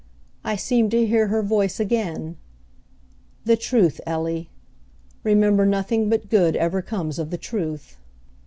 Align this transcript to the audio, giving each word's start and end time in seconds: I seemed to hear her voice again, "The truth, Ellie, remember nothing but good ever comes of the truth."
I 0.43 0.55
seemed 0.55 0.89
to 0.89 1.05
hear 1.05 1.27
her 1.27 1.43
voice 1.43 1.79
again, 1.79 2.37
"The 3.45 3.55
truth, 3.55 4.01
Ellie, 4.07 4.49
remember 5.23 5.63
nothing 5.63 6.09
but 6.09 6.27
good 6.31 6.55
ever 6.55 6.81
comes 6.81 7.19
of 7.19 7.29
the 7.29 7.37
truth." 7.37 7.97